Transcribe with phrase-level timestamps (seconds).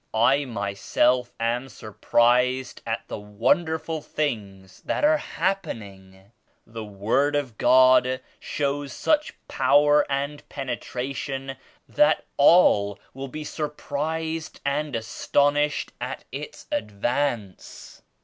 [0.15, 6.31] I myself am sur prised at the wonderful things that are happen ing.
[6.65, 11.55] The Word of God shows such power and penetration
[11.87, 18.01] that all will be surprised and as tonished at Its advance."